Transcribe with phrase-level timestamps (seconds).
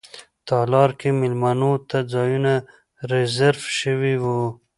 [0.47, 2.53] تالار کې میلمنو ته ځایونه
[3.11, 4.41] ریزرف شوي وو.